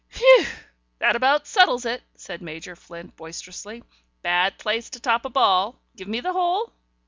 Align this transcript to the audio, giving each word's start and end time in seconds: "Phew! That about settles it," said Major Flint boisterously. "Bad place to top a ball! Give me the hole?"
"Phew! 0.09 0.47
That 0.97 1.15
about 1.15 1.45
settles 1.45 1.85
it," 1.85 2.01
said 2.15 2.41
Major 2.41 2.75
Flint 2.75 3.15
boisterously. 3.15 3.83
"Bad 4.23 4.57
place 4.57 4.89
to 4.89 4.99
top 4.99 5.25
a 5.25 5.29
ball! 5.29 5.79
Give 5.95 6.07
me 6.07 6.21
the 6.21 6.33
hole?" 6.33 6.73